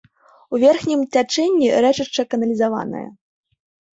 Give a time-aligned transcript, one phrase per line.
[0.53, 3.05] У верхнім цячэнні рэчышча каналізаванае.